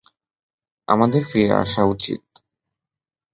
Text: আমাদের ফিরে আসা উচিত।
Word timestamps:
আমাদের 0.87 1.21
ফিরে 1.25 1.53
আসা 1.55 1.83
উচিত। 1.85 2.21